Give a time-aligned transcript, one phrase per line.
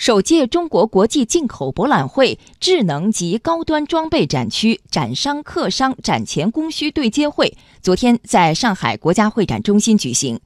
[0.00, 10.40] 首届中国国际进口博览会智能及高端装备展区展商客商展前供需对接会昨天在上海国家会展中心举行，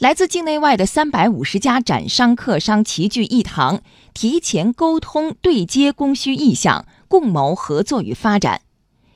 [0.00, 3.80] 来自境内外的三百五十家展商客商齐聚一堂，
[4.12, 8.62] 提前沟通对接供需意向，共谋合作与发展。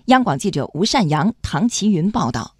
[0.04, 2.54] 央广记者吴善阳、唐奇云报道。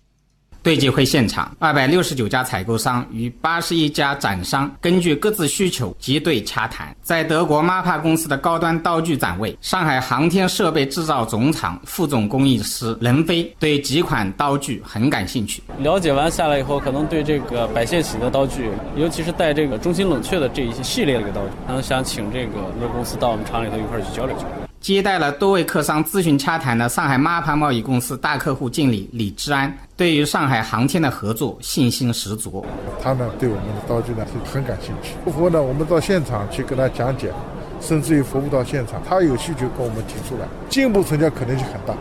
[0.62, 6.94] 对接会现场，二百六十九家采购商与八十一家展商根据各自需求结对洽谈。
[7.02, 15.62] 在德国 MAPA 公司的高端刀具展位，上海航天设备制造总厂副总工艺师任飞对几款刀具很感兴趣。
[15.78, 24.69] 了解完下来以后，可能对这个百线洗的刀具，尤其是带这个中心冷却的这一些系列的一个刀具，可能想请这个乐公司到我们厂里头一块去交流交流。
[24.80, 32.64] 接待了多位客商咨询洽谈的上海妈盘贸易公司大客户经理李志安，对于上海航天的合作信心十足。
[33.02, 35.12] 他呢对我们的刀具呢是很感兴趣。
[35.22, 37.30] 客户呢，我们到现场去跟他讲解，
[37.78, 41.94] 甚至于服务到现场，他有需求跟我们提出来，进一步成交可能性很大。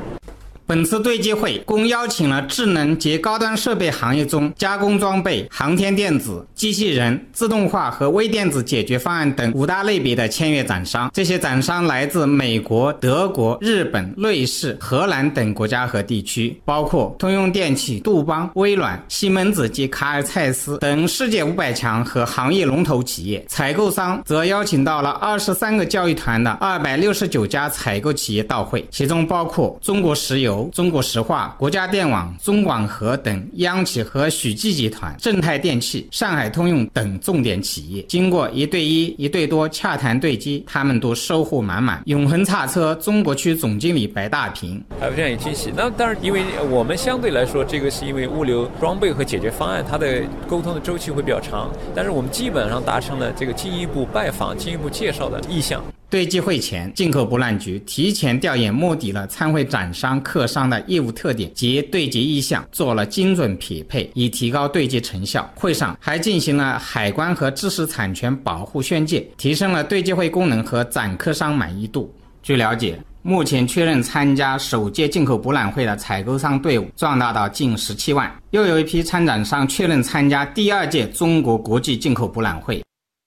[0.70, 11.09] 本次对接会共邀请了智能及高端设备行业中加工装备、航天电子、机器人、自动化和微电子解决方案等五大类别的签约展商。
[11.12, 23.44] 这些展商来自美国、德国、日本、瑞士、荷兰等国家和地区，包括通用电气、杜邦、微软、西门子及卡尔蔡司等世界五百强和行业龙头企业。
[23.47, 30.59] 采购商则邀请到了二十三个教育团的二百六十九家采购企业到会，其中包括中国石油。
[30.74, 42.02] 中国石化、国家电网、中广核等央企和许继集团、正泰电器、上海通用等重点企业，经过一对一、一对多洽谈对接，他们都收获满满。
[42.06, 45.72] 永恒叉车中国区总经理白大平，还非常有惊喜。
[45.76, 55.84] 那当然，因为我们相对来说，这个是因为物流装备和解决方案，它的沟通的周期会比较长，但是我们基本上达成了这个进一步拜访、进一步介绍的意向。
[56.10, 65.50] 对接会前，进口博览局提前调研摸底了参会展商、客商的业务特点及对接意向，做了精准匹配，以提高对接成效。
[65.56, 72.13] 会上还进行了海关和知识产权保护宣介，提升了对接会功能和展客商满意度。
[72.41, 82.81] 据了解，目前确认参加首届进口博览会的采购商队伍壮大到近十七万，又有一批参展商确认参加第二届中国国际进口博览会。